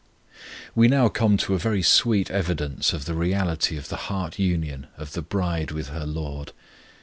We 0.73 0.87
now 0.87 1.09
come 1.09 1.37
to 1.37 1.53
a 1.53 1.59
very 1.59 1.83
sweet 1.83 2.31
evidence 2.31 2.91
of 2.91 3.05
the 3.05 3.13
reality 3.13 3.77
of 3.77 3.89
the 3.89 3.97
heart 4.09 4.39
union 4.39 4.87
of 4.97 5.13
the 5.13 5.21
bride 5.21 5.69
with 5.69 5.89
her 5.89 6.07
LORD. 6.07 6.53